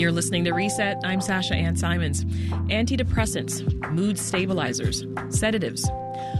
[0.00, 0.96] You're listening to Reset.
[1.04, 2.24] I'm Sasha Ann Simons.
[2.70, 5.90] Antidepressants, mood stabilizers, sedatives.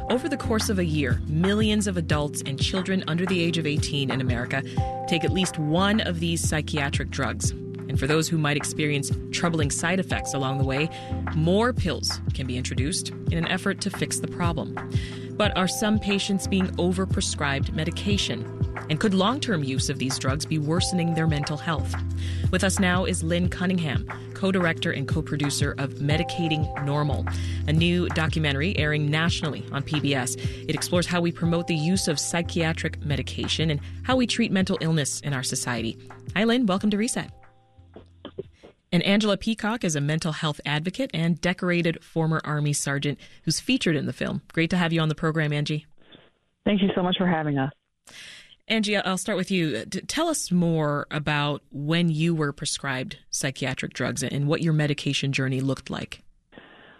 [0.08, 3.66] Over the course of a year, millions of adults and children under the age of
[3.66, 4.62] 18 in America
[5.08, 7.52] take at least one of these psychiatric drugs.
[7.90, 10.88] And for those who might experience troubling side effects along the way,
[11.34, 14.78] more pills can be introduced in an effort to fix the problem.
[15.32, 18.46] But are some patients being overprescribed medication?
[18.88, 21.92] And could long term use of these drugs be worsening their mental health?
[22.52, 27.26] With us now is Lynn Cunningham, co director and co producer of Medicating Normal,
[27.66, 30.36] a new documentary airing nationally on PBS.
[30.68, 34.78] It explores how we promote the use of psychiatric medication and how we treat mental
[34.80, 35.98] illness in our society.
[36.36, 36.66] Hi, Lynn.
[36.66, 37.32] Welcome to Reset.
[38.92, 43.94] And Angela Peacock is a mental health advocate and decorated former Army sergeant who's featured
[43.94, 44.42] in the film.
[44.52, 45.86] Great to have you on the program, Angie.
[46.64, 47.72] Thank you so much for having us.
[48.66, 49.84] Angie, I'll start with you.
[49.84, 55.60] Tell us more about when you were prescribed psychiatric drugs and what your medication journey
[55.60, 56.22] looked like.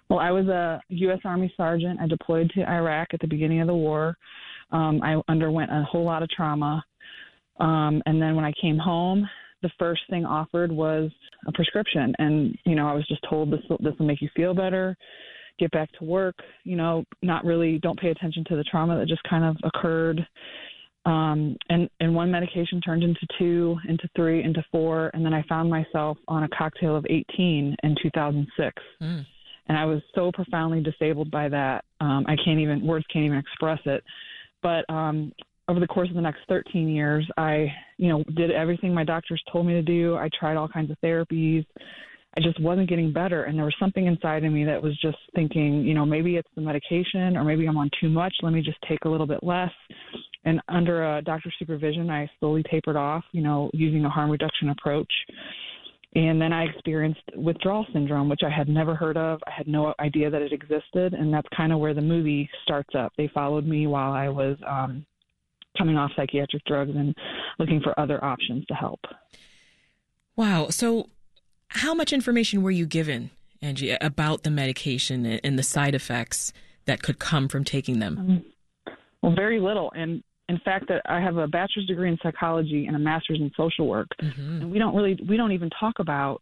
[0.08, 1.20] Well, I was a U.S.
[1.24, 2.00] Army sergeant.
[2.00, 4.16] I deployed to Iraq at the beginning of the war.
[4.72, 6.84] Um, I underwent a whole lot of trauma.
[7.60, 9.28] Um, and then when I came home,
[9.62, 11.10] the first thing offered was
[11.46, 14.28] a prescription, and you know I was just told this will, this will make you
[14.34, 14.96] feel better,
[15.58, 16.36] get back to work.
[16.64, 20.26] You know, not really don't pay attention to the trauma that just kind of occurred.
[21.06, 25.42] Um, and and one medication turned into two, into three, into four, and then I
[25.48, 28.82] found myself on a cocktail of 18 in 2006.
[29.02, 29.26] Mm.
[29.68, 31.84] And I was so profoundly disabled by that.
[32.00, 34.02] Um, I can't even words can't even express it.
[34.62, 35.32] But um,
[35.68, 37.66] over the course of the next 13 years, I,
[37.96, 40.16] you know, did everything my doctors told me to do.
[40.16, 41.64] I tried all kinds of therapies.
[42.36, 43.44] I just wasn't getting better.
[43.44, 46.48] And there was something inside of me that was just thinking, you know, maybe it's
[46.54, 48.32] the medication or maybe I'm on too much.
[48.42, 49.70] Let me just take a little bit less.
[50.44, 54.70] And under a doctor's supervision, I slowly tapered off, you know, using a harm reduction
[54.70, 55.12] approach.
[56.14, 59.40] And then I experienced withdrawal syndrome, which I had never heard of.
[59.46, 61.14] I had no idea that it existed.
[61.14, 63.12] And that's kind of where the movie starts up.
[63.16, 65.04] They followed me while I was um,
[65.76, 67.14] coming off psychiatric drugs and
[67.58, 69.00] looking for other options to help.
[70.36, 70.68] Wow.
[70.70, 71.08] So,
[71.68, 73.30] how much information were you given,
[73.62, 76.52] Angie, about the medication and the side effects
[76.86, 78.18] that could come from taking them?
[78.18, 78.44] Um,
[79.22, 79.92] well, very little.
[79.94, 83.52] And in fact, that I have a bachelor's degree in psychology and a master's in
[83.56, 84.62] social work, mm-hmm.
[84.62, 86.40] and we don't really we don't even talk about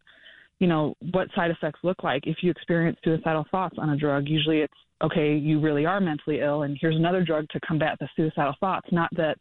[0.59, 4.23] you know what side effects look like if you experience suicidal thoughts on a drug.
[4.27, 4.73] Usually, it's
[5.03, 8.87] okay, you really are mentally ill, and here's another drug to combat the suicidal thoughts.
[8.91, 9.37] Not that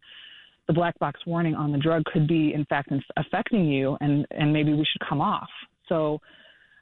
[0.66, 4.52] the black box warning on the drug could be, in fact, affecting you, and and
[4.52, 5.48] maybe we should come off.
[5.88, 6.20] So,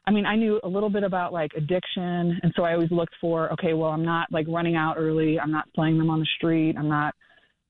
[0.07, 3.15] I mean, I knew a little bit about like addiction, and so I always looked
[3.21, 6.27] for, okay, well, I'm not like running out early, I'm not playing them on the
[6.37, 7.15] street, I'm not,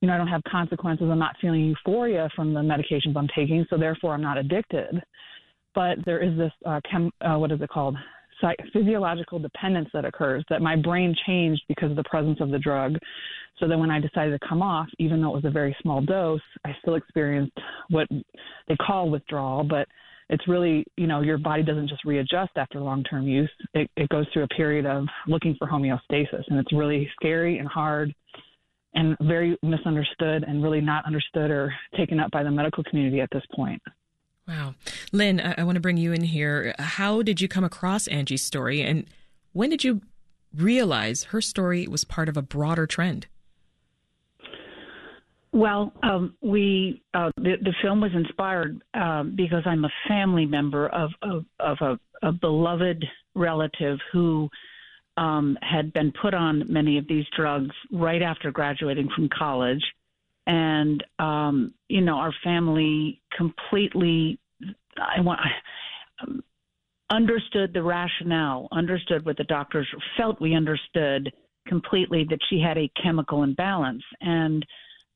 [0.01, 3.65] you know, I don't have consequences, I'm not feeling euphoria from the medications I'm taking,
[3.71, 5.03] so therefore I'm not addicted.
[5.75, 7.97] But there is this, uh, chem, uh, what is it called?
[8.73, 12.97] Physiological dependence that occurs that my brain changed because of the presence of the drug.
[13.59, 16.03] So then when I decided to come off, even though it was a very small
[16.03, 17.57] dose, I still experienced
[17.89, 18.07] what
[18.69, 19.89] they call withdrawal, but
[20.29, 23.51] it's really, you know, your body doesn't just readjust after long term use.
[23.75, 27.69] It, it goes through a period of looking for homeostasis, and it's really scary and
[27.69, 28.15] hard
[28.95, 33.29] and very misunderstood and really not understood or taken up by the medical community at
[33.31, 33.81] this point.
[34.49, 34.75] Wow.
[35.13, 36.75] Lynn, I, I want to bring you in here.
[36.79, 39.07] How did you come across Angie's story and
[39.53, 40.03] when did you
[40.55, 43.27] realize her story was part of a broader trend?
[45.53, 50.89] Well, um, we uh, the, the film was inspired uh, because I'm a family member
[50.89, 53.03] of of, of a, a, beloved
[53.35, 54.51] relative who
[55.17, 59.83] um, had been put on many of these drugs right after graduating from college,
[60.47, 64.39] and um, you know our family completely
[64.99, 65.41] I want
[66.23, 66.43] um,
[67.11, 69.87] understood the rationale, understood what the doctors
[70.17, 70.41] felt.
[70.41, 71.33] We understood
[71.67, 74.03] completely that she had a chemical imbalance.
[74.21, 74.65] And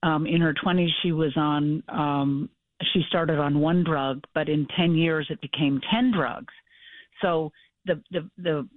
[0.02, 2.50] um, in her 20s she was on um,
[2.94, 6.52] she started on one drug but in 10 years it became 10 drugs.
[7.22, 7.52] So
[7.86, 8.68] the the the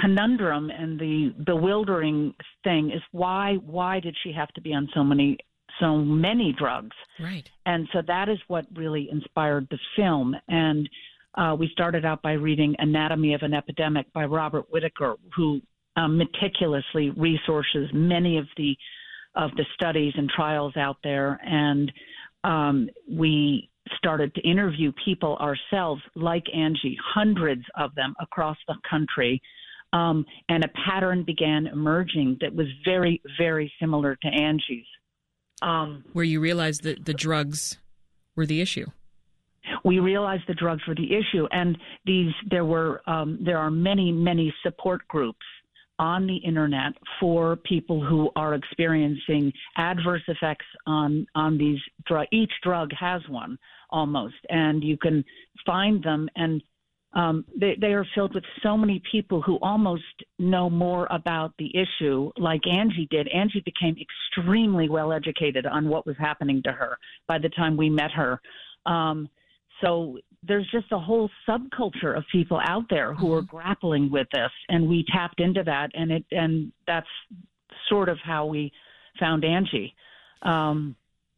[0.00, 2.34] conundrum and the bewildering
[2.64, 5.36] thing is why why did she have to be on so many
[5.80, 6.96] so many drugs.
[7.20, 7.48] Right.
[7.66, 10.34] And so that is what really inspired the film.
[10.48, 10.88] And
[11.34, 15.60] uh, we started out by reading Anatomy of an Epidemic by Robert Whitaker, who
[15.96, 18.76] um, meticulously resources many of the
[19.34, 21.40] of the studies and trials out there.
[21.42, 21.90] And
[22.44, 29.40] um, we started to interview people ourselves, like Angie, hundreds of them across the country.
[29.92, 34.86] Um, and a pattern began emerging that was very, very similar to Angie's.
[35.62, 37.78] Um, Where you realized that the drugs
[38.36, 38.86] were the issue.
[39.84, 44.10] we realized the drugs were the issue, and these there were um, there are many
[44.12, 45.46] many support groups
[45.98, 52.26] on the internet for people who are experiencing adverse effects on on these drug.
[52.32, 53.56] Each drug has one
[53.90, 55.24] almost, and you can
[55.64, 56.62] find them and.
[57.14, 60.02] Um, they, they are filled with so many people who almost
[60.38, 63.28] know more about the issue, like Angie did.
[63.28, 66.96] Angie became extremely well educated on what was happening to her
[67.28, 68.40] by the time we met her.
[68.86, 69.28] Um,
[69.82, 73.56] so there's just a whole subculture of people out there who are mm-hmm.
[73.56, 77.06] grappling with this, and we tapped into that, and it and that's
[77.88, 78.72] sort of how we
[79.18, 79.94] found Angie.
[80.42, 80.96] Um,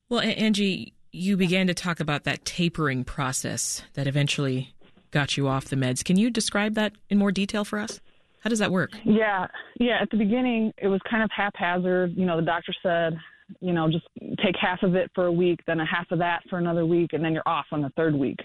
[0.09, 4.75] well, Angie, you began to talk about that tapering process that eventually
[5.14, 6.05] got you off the meds.
[6.05, 8.00] Can you describe that in more detail for us?
[8.40, 8.90] How does that work?
[9.05, 9.46] Yeah,
[9.78, 9.99] yeah.
[10.02, 12.14] At the beginning, it was kind of haphazard.
[12.16, 13.16] You know, the doctor said,
[13.61, 14.05] you know, just
[14.44, 17.12] take half of it for a week, then a half of that for another week,
[17.12, 18.38] and then you're off on the third week.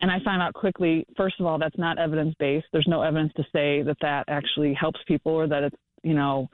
[0.00, 2.66] And I found out quickly, first of all, that's not evidence based.
[2.72, 6.48] There's no evidence to say that that actually helps people or that it's, you know,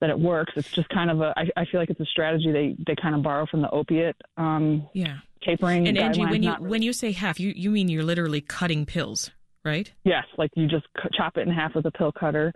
[0.00, 0.52] that it works.
[0.56, 3.14] It's just kind of a, I, I feel like it's a strategy they, they kind
[3.14, 5.16] of borrow from the opiate um, yeah.
[5.42, 5.88] Tapering.
[5.88, 6.68] And Angie, when you, really.
[6.68, 9.30] when you say half, you, you mean you're literally cutting pills,
[9.64, 9.90] right?
[10.04, 10.24] Yes.
[10.38, 12.52] Like you just chop it in half with a pill cutter.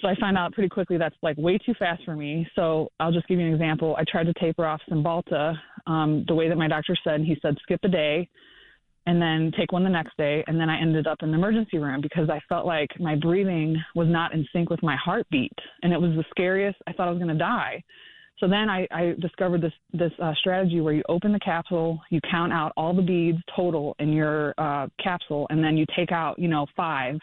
[0.00, 2.46] So I found out pretty quickly that's like way too fast for me.
[2.54, 3.96] So I'll just give you an example.
[3.98, 5.54] I tried to taper off Cymbalta
[5.86, 7.20] um, the way that my doctor said.
[7.20, 8.28] He said skip a day
[9.06, 10.44] and then take one the next day.
[10.46, 13.76] And then I ended up in the emergency room because I felt like my breathing
[13.94, 15.52] was not in sync with my heartbeat.
[15.82, 16.78] And it was the scariest.
[16.86, 17.82] I thought I was going to die.
[18.40, 22.20] So then I, I discovered this this uh, strategy where you open the capsule, you
[22.30, 26.38] count out all the beads total in your uh, capsule, and then you take out,
[26.38, 27.18] you know, five.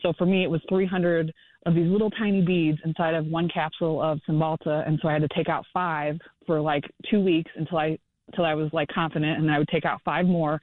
[0.00, 1.32] So for me, it was 300
[1.66, 5.22] of these little tiny beads inside of one capsule of Cymbalta, and so I had
[5.22, 7.98] to take out five for like two weeks until I
[8.28, 10.60] until I was like confident, and then I would take out five more,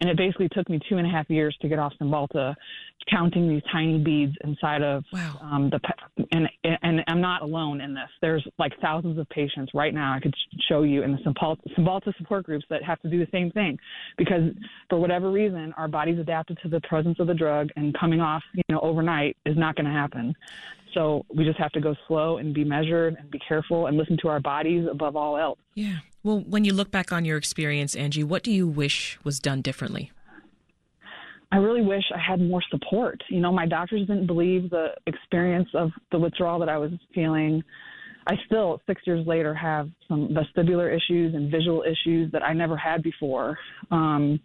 [0.00, 2.54] and it basically took me two and a half years to get off Cymbalta,
[3.10, 5.38] counting these tiny beads inside of wow.
[5.40, 5.80] um, the
[6.32, 6.48] and
[6.82, 8.08] and I'm not alone in this.
[8.20, 10.12] There's like thousands of patients right now.
[10.12, 10.34] I could
[10.68, 13.78] show you in the Cymbalta support groups that have to do the same thing,
[14.16, 14.52] because
[14.90, 18.42] for whatever reason, our bodies adapted to the presence of the drug, and coming off,
[18.54, 20.34] you know, overnight is not going to happen.
[20.98, 24.16] So we just have to go slow and be measured and be careful and listen
[24.22, 25.60] to our bodies above all else.
[25.74, 25.98] Yeah.
[26.24, 29.62] Well, when you look back on your experience, Angie, what do you wish was done
[29.62, 30.10] differently?
[31.52, 33.22] I really wish I had more support.
[33.30, 37.62] You know, my doctors didn't believe the experience of the withdrawal that I was feeling.
[38.26, 42.76] I still, six years later, have some vestibular issues and visual issues that I never
[42.76, 43.56] had before.
[43.92, 44.40] Um,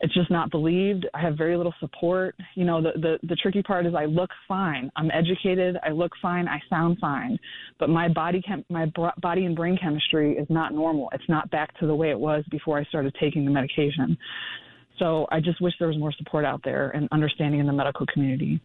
[0.00, 1.06] it's just not believed.
[1.14, 2.36] I have very little support.
[2.54, 4.90] You know, the, the, the tricky part is I look fine.
[4.96, 5.76] I'm educated.
[5.82, 6.48] I look fine.
[6.48, 7.38] I sound fine.
[7.78, 11.08] But my body chem- my body and brain chemistry is not normal.
[11.12, 14.18] It's not back to the way it was before I started taking the medication.
[14.98, 18.06] So I just wish there was more support out there and understanding in the medical
[18.06, 18.60] community.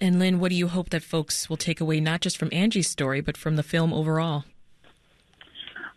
[0.00, 2.90] And Lynn, what do you hope that folks will take away not just from Angie's
[2.90, 4.44] story, but from the film overall?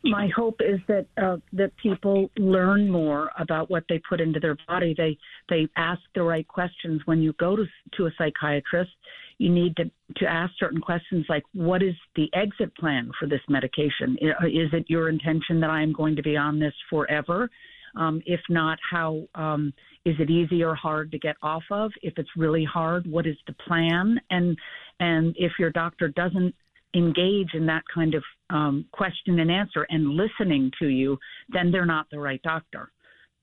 [0.09, 4.57] My hope is that uh, that people learn more about what they put into their
[4.67, 4.93] body.
[4.97, 5.17] They
[5.49, 7.65] they ask the right questions when you go to
[7.97, 8.91] to a psychiatrist.
[9.37, 9.85] You need to
[10.17, 14.17] to ask certain questions like, what is the exit plan for this medication?
[14.21, 17.49] Is it your intention that I am going to be on this forever?
[17.95, 19.73] Um, if not, how um,
[20.05, 21.91] is it easy or hard to get off of?
[22.01, 24.19] If it's really hard, what is the plan?
[24.29, 24.57] And
[24.99, 26.53] and if your doctor doesn't
[26.95, 31.17] engage in that kind of um, question and answer and listening to you,
[31.49, 32.91] then they're not the right doctor.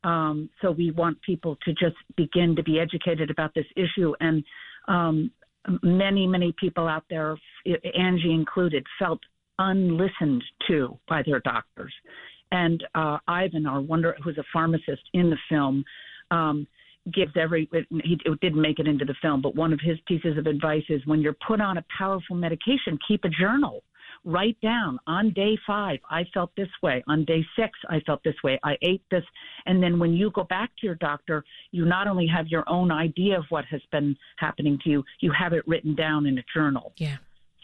[0.05, 4.15] Um, so we want people to just begin to be educated about this issue.
[4.21, 4.45] And
[4.89, 5.31] um,
[5.83, 7.37] many, many people out there,
[7.99, 9.21] Angie included, felt
[9.59, 11.93] unlistened to by their doctors.
[12.53, 15.85] And uh, Ivan, our wonder, who's a pharmacist in the film,
[16.31, 16.67] um,
[17.13, 17.69] gives every
[18.05, 21.05] he didn't make it into the film but one of his pieces of advice is
[21.07, 23.83] when you're put on a powerful medication keep a journal.
[24.25, 27.03] Write down on day 5 I felt this way.
[27.07, 28.59] On day 6 I felt this way.
[28.65, 29.25] I ate this.
[29.67, 32.91] And then when you go back to your doctor you not only have your own
[32.91, 36.45] idea of what has been happening to you you have it written down in a
[36.55, 36.93] journal.
[36.97, 37.17] Yeah.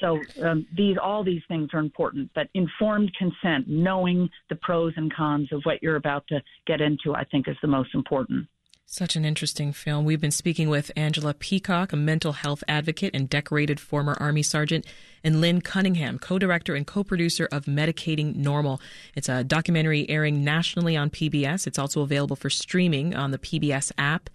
[0.03, 5.15] So um, these all these things are important, but informed consent, knowing the pros and
[5.15, 8.49] cons of what you're about to get into, I think is the most important.
[8.93, 10.05] Such an interesting film.
[10.05, 14.85] We've been speaking with Angela Peacock, a mental health advocate and decorated former Army Sergeant,
[15.25, 18.83] and Lynn Cunningham, co director and co producer of Medicating Normal.
[19.15, 21.67] It's a documentary airing nationally on PBS.
[21.67, 24.29] It's also available for streaming on the PBS app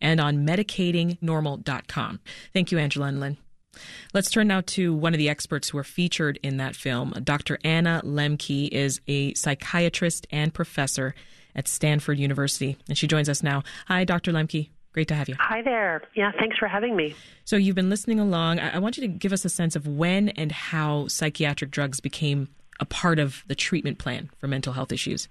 [0.00, 2.20] and on medicatingnormal.com.
[2.52, 3.36] Thank you, Angela and Lynn.
[4.12, 7.14] Let's turn now to one of the experts who are featured in that film.
[7.24, 7.58] Dr.
[7.64, 11.16] Anna Lembke is a psychiatrist and professor
[11.54, 12.76] at Stanford University.
[12.88, 13.62] And she joins us now.
[13.86, 14.32] Hi, Dr.
[14.32, 14.68] Lembke.
[14.92, 15.34] Great to have you.
[15.40, 16.02] Hi there.
[16.14, 17.16] Yeah, thanks for having me.
[17.44, 18.60] So, you've been listening along.
[18.60, 22.48] I, want you to give us a sense of when and how psychiatric drugs became
[22.78, 25.28] a part of the treatment plan for mental health issues.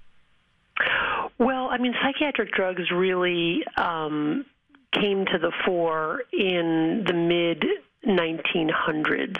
[1.39, 4.45] Well, I mean, psychiatric drugs really um,
[4.93, 7.63] came to the fore in the mid
[8.07, 9.37] 1900s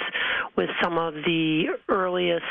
[0.56, 2.44] with some of the earliest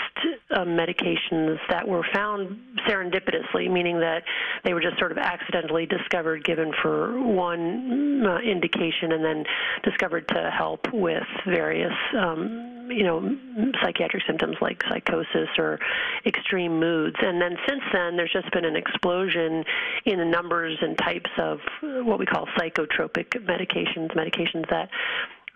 [0.51, 4.23] uh, medications that were found serendipitously, meaning that
[4.65, 9.45] they were just sort of accidentally discovered, given for one uh, indication, and then
[9.85, 11.93] discovered to help with various.
[12.19, 13.37] Um, you know,
[13.81, 15.79] psychiatric symptoms like psychosis or
[16.27, 17.17] extreme moods.
[17.21, 19.65] And then since then, there's just been an explosion
[20.05, 24.91] in the numbers and types of what we call psychotropic medications, medications that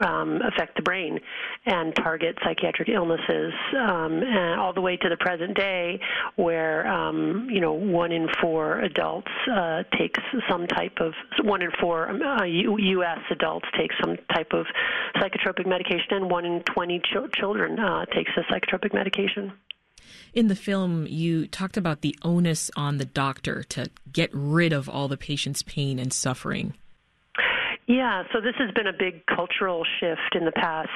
[0.00, 1.18] um, affect the brain
[1.64, 6.00] and target psychiatric illnesses, um, and all the way to the present day,
[6.36, 11.12] where um, you know one in four adults uh, takes some type of
[11.42, 13.18] one in four um, uh, U- U.S.
[13.30, 14.66] adults take some type of
[15.16, 19.52] psychotropic medication, and one in twenty ch- children uh, takes a psychotropic medication.
[20.34, 24.88] In the film, you talked about the onus on the doctor to get rid of
[24.88, 26.74] all the patient's pain and suffering.
[27.86, 30.88] Yeah, so this has been a big cultural shift in the past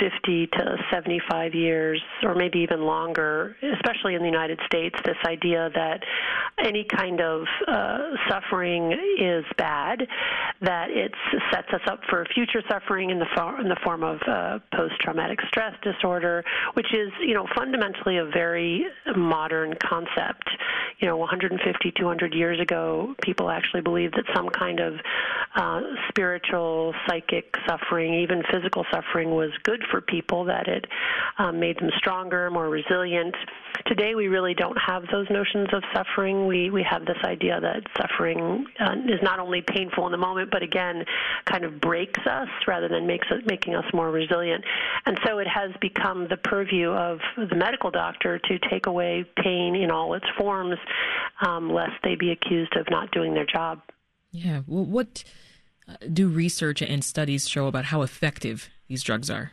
[0.00, 5.70] 50 to 75 years, or maybe even longer, especially in the United States, this idea
[5.74, 6.00] that
[6.58, 7.98] any kind of uh,
[8.28, 10.06] suffering is bad,
[10.60, 11.12] that it
[11.52, 15.38] sets us up for future suffering in the, for- in the form of uh, post-traumatic
[15.48, 18.86] stress disorder, which is, you know, fundamentally a very
[19.16, 20.48] modern concept.
[20.98, 24.94] You know, 150, 200 years ago, people actually believed that some kind of
[25.54, 30.86] uh, spiritual, psychic suffering, even physical suffering, was good for people, that it
[31.38, 33.34] um, made them stronger, more resilient.
[33.86, 36.46] Today, we really don't have those notions of suffering.
[36.46, 40.50] We we have this idea that suffering uh, is not only painful in the moment,
[40.50, 41.04] but again,
[41.44, 44.64] kind of breaks us rather than makes it, making us more resilient.
[45.04, 49.74] And so, it has become the purview of the medical doctor to take away pain
[49.76, 50.76] in all its forms,
[51.40, 53.80] um, lest they be accused of not doing their job.
[54.32, 54.62] Yeah.
[54.66, 55.24] Well, what
[55.88, 59.52] uh, do research and studies show about how effective these drugs are?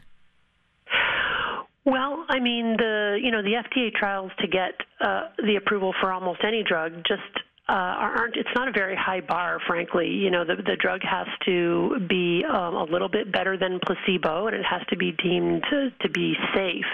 [2.33, 6.39] I mean, the you know the FDA trials to get uh, the approval for almost
[6.43, 7.21] any drug just
[7.70, 8.36] uh, aren't.
[8.36, 10.10] It's not a very high bar, frankly.
[10.10, 14.48] You know, the the drug has to be um, a little bit better than placebo,
[14.48, 16.86] and it has to be deemed to, to be safe.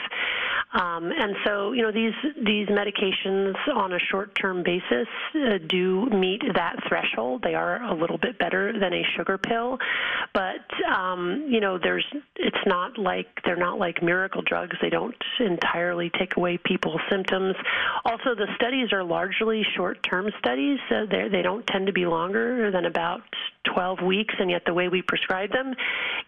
[0.71, 2.13] Um, and so, you know, these
[2.45, 7.41] these medications on a short-term basis uh, do meet that threshold.
[7.41, 9.79] They are a little bit better than a sugar pill,
[10.31, 14.77] but um, you know, there's it's not like they're not like miracle drugs.
[14.79, 17.55] They don't entirely take away people's symptoms.
[18.05, 20.58] Also, the studies are largely short-term studies.
[20.89, 23.21] So they don't tend to be longer than about
[23.73, 25.73] 12 weeks, and yet the way we prescribe them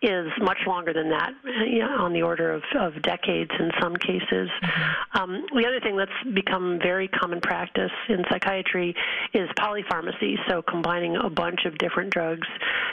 [0.01, 1.31] is much longer than that,
[1.65, 4.49] you know, on the order of, of decades in some cases.
[4.49, 5.17] Mm-hmm.
[5.17, 8.95] Um, the other thing that's become very common practice in psychiatry
[9.33, 12.47] is polypharmacy, so combining a bunch of different drugs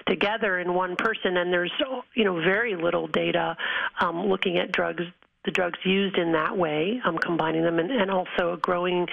[0.06, 1.72] together in one person, and there's
[2.14, 3.56] you know very little data
[4.00, 5.02] um, looking at drugs
[5.44, 9.06] the drugs used in that way, um, combining them, and, and, also a growing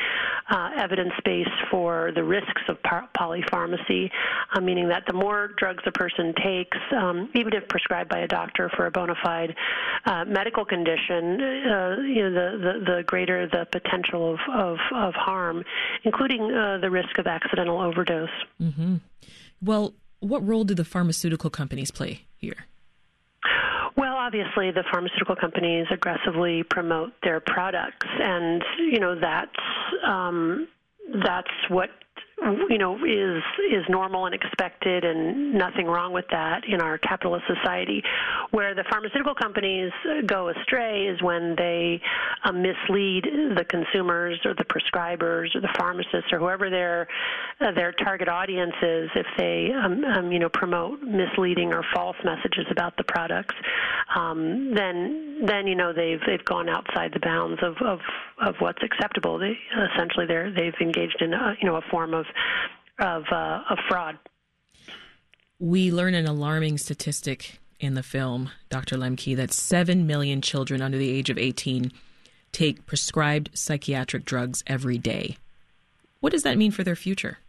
[0.50, 2.77] uh, evidence base for the risks of
[3.15, 4.10] polypharmacy,
[4.53, 8.27] uh, meaning that the more drugs a person takes, um, even if prescribed by a
[8.27, 9.55] doctor for a bona fide
[10.05, 15.13] uh, medical condition, uh, you know, the, the, the, greater the potential of, of, of
[15.13, 15.63] harm,
[16.03, 18.29] including uh, the risk of accidental overdose.
[18.62, 18.96] Mm-hmm.
[19.62, 22.65] Well, what role do the pharmaceutical companies play here?
[24.25, 29.51] Obviously, the pharmaceutical companies aggressively promote their products, and you know that's
[30.03, 30.67] um,
[31.24, 31.91] that's what
[32.70, 37.46] you know is is normal and expected and nothing wrong with that in our capitalist
[37.48, 38.04] society.
[38.51, 39.92] Where the pharmaceutical companies
[40.25, 42.01] go astray is when they
[42.44, 43.24] um, mislead
[43.56, 47.08] the consumers or the prescribers or the pharmacists or whoever their
[47.62, 52.18] uh, their target audience is if they um, um, you know promote misleading or false
[52.24, 53.56] messages about the products.
[54.13, 58.00] Um, then then you know they've they've gone outside the bounds of of,
[58.42, 59.38] of what's acceptable.
[59.39, 59.58] They
[59.94, 62.25] essentially they're they've engaged in a, you know a form of
[63.00, 64.17] of, uh, of fraud.
[65.60, 68.98] We learn an alarming statistic in the film, Dr.
[68.98, 71.91] Lembke, that 7 million children under the age of 18
[72.51, 75.38] take prescribed psychiatric drugs every day.
[76.20, 77.39] What does that mean for their future?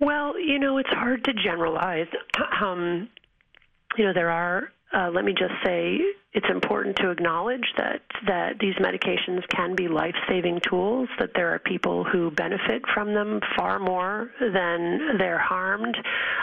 [0.00, 2.06] Well, you know, it's hard to generalize.
[2.60, 3.08] Um,
[3.96, 5.98] you know, there are, uh, let me just say,
[6.34, 11.08] it's important to acknowledge that that these medications can be life-saving tools.
[11.18, 15.96] That there are people who benefit from them far more than they're harmed,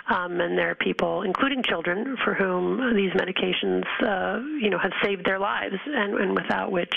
[0.09, 4.93] um, and there are people, including children, for whom these medications, uh, you know, have
[5.03, 6.95] saved their lives, and, and without which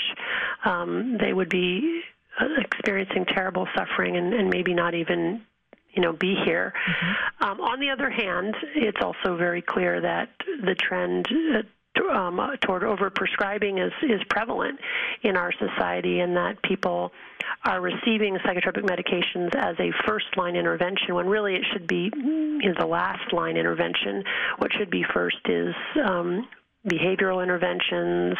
[0.65, 2.01] um, they would be
[2.39, 5.41] uh, experiencing terrible suffering and, and maybe not even
[5.93, 6.73] you know be here.
[6.87, 7.43] Mm-hmm.
[7.43, 10.29] Um, on the other hand, it's also very clear that
[10.63, 11.61] the trend uh,
[12.09, 14.79] um, toward overprescribing is is prevalent
[15.23, 17.11] in our society, and that people
[17.65, 22.59] are receiving psychotropic medications as a first line intervention when really it should be you
[22.59, 24.23] know, the last line intervention.
[24.57, 25.73] What should be first is
[26.05, 26.47] um,
[26.89, 28.35] behavioral interventions,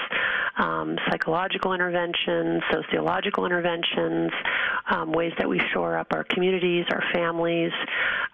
[0.58, 4.32] um, psychological interventions, sociological interventions,
[4.90, 7.72] um, ways that we shore up our communities, our families,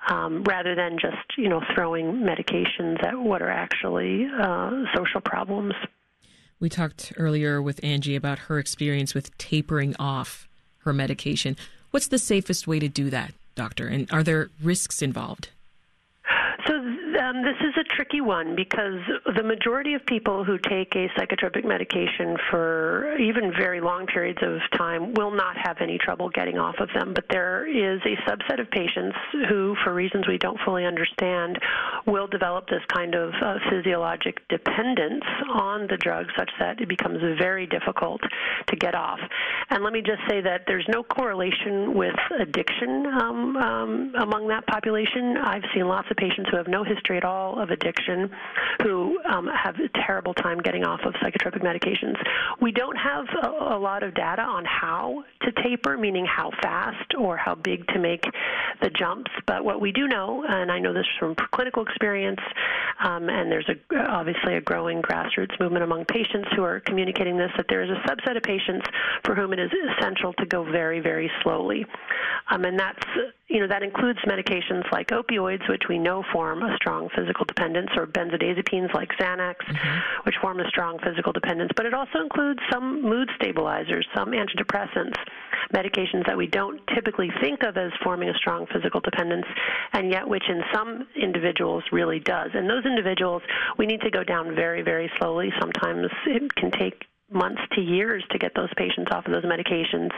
[0.09, 5.73] um, rather than just you know throwing medications at what are actually uh, social problems.
[6.59, 10.47] We talked earlier with Angie about her experience with tapering off
[10.79, 11.57] her medication.
[11.91, 13.87] What's the safest way to do that, doctor?
[13.87, 15.49] And are there risks involved?
[17.25, 18.99] Um, this is a tricky one because
[19.35, 24.59] the majority of people who take a psychotropic medication for even very long periods of
[24.77, 27.13] time will not have any trouble getting off of them.
[27.13, 29.15] But there is a subset of patients
[29.49, 31.57] who, for reasons we don't fully understand,
[32.05, 37.19] will develop this kind of uh, physiologic dependence on the drug such that it becomes
[37.39, 38.21] very difficult
[38.67, 39.19] to get off.
[39.69, 44.65] And let me just say that there's no correlation with addiction um, um, among that
[44.67, 45.37] population.
[45.37, 48.29] I've seen lots of patients who have no history at all of addiction
[48.83, 52.15] who um, have a terrible time getting off of psychotropic medications.
[52.61, 57.15] We don't have a, a lot of data on how to taper, meaning how fast
[57.17, 58.23] or how big to make
[58.81, 59.31] the jumps.
[59.47, 62.39] But what we do know, and I know this from clinical experience,
[63.03, 67.51] um, and there's a, obviously a growing grassroots movement among patients who are communicating this,
[67.57, 68.85] that there is a subset of patients
[69.23, 71.85] for whom it is essential to go very, very slowly.
[72.49, 73.05] Um, and that's
[73.47, 77.89] you know, that includes medications like opioids, which we know form a strong physical dependence,
[77.95, 79.99] or benzodiazepines like Xanax, mm-hmm.
[80.23, 81.71] which form a strong physical dependence.
[81.75, 85.15] But it also includes some mood stabilizers, some antidepressants,
[85.73, 89.45] medications that we don't typically think of as forming a strong physical dependence,
[89.93, 92.49] and yet which in some individuals really does.
[92.55, 93.43] And those individuals,
[93.77, 95.51] we need to go down very, very slowly.
[95.59, 100.09] Sometimes it can take months to years to get those patients off of those medications.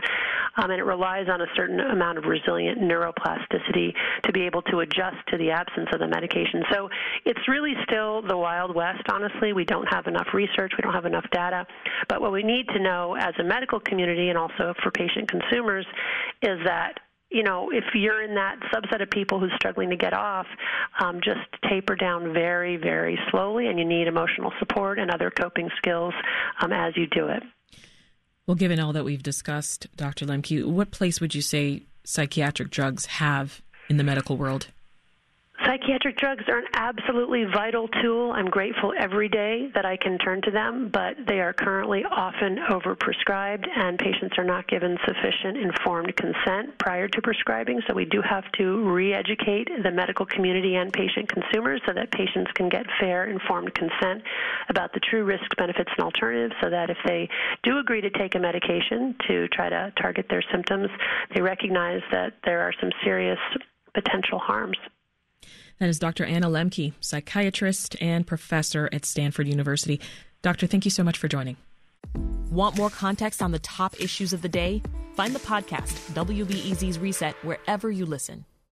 [0.56, 4.80] Um, and it relies on a certain amount of resilient neuroplasticity to be able to
[4.80, 6.64] adjust to the absence of the medication.
[6.72, 6.90] So
[7.26, 9.54] it's really still the Wild West, honestly.
[9.54, 11.66] We don't have enough research, we don't have enough data.
[12.08, 15.86] But what we need to know as a medical community and also for patient consumers
[16.42, 17.00] is that
[17.30, 20.48] you know, if you're in that subset of people who's struggling to get off,
[21.00, 25.70] um, just taper down very, very slowly, and you need emotional support and other coping
[25.78, 26.14] skills
[26.62, 27.44] um, as you do it.
[28.46, 30.26] Well, given all that we've discussed, Dr.
[30.26, 34.68] Lembke, what place would you say psychiatric drugs have in the medical world?
[35.66, 38.32] Psychiatric drugs are an absolutely vital tool.
[38.32, 42.58] I'm grateful every day that I can turn to them, but they are currently often
[42.70, 47.82] overprescribed, and patients are not given sufficient informed consent prior to prescribing.
[47.88, 52.12] So we do have to re educate the medical community and patient consumers so that
[52.12, 54.22] patients can get fair, informed consent
[54.70, 57.28] about the true risks, benefits, and alternatives so that if they
[57.64, 60.88] do agree to take a medication to try to target their symptoms,
[61.34, 63.40] they recognize that there are some serious
[63.94, 64.78] potential harms.
[65.80, 66.26] That is Dr.
[66.26, 70.00] Anna Lembke, psychiatrist and professor at Stanford University.
[70.42, 71.58] Doctor, thank you so much for joining.
[72.50, 74.82] Want more context on the top issues of the day?
[75.14, 78.46] Find the podcast, WBEZ's Reset, wherever you listen.